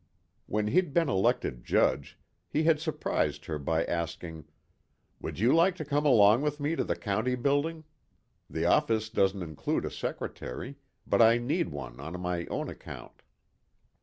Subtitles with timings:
[0.47, 2.17] When he'd been elected judge,
[2.49, 4.45] he had surprised her by asking,
[5.19, 7.83] "Would you like to come along with me to the County Building?
[8.49, 13.21] The office doesn't include a secretary, but I need one on my own account."